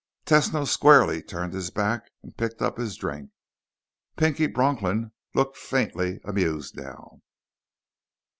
[0.25, 3.29] Tesno squarely turned his back and picked up his drink.
[4.17, 7.21] Pinky Bronklin looked faintly amused now.